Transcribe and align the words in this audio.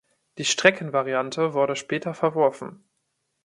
Die 0.39 0.45
Streckenvariante 0.45 1.53
wurde 1.53 1.75
später 1.75 2.15
verworfen. 2.15 2.83